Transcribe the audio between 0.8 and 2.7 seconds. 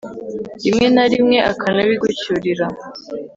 na rimwe akanabigucyurira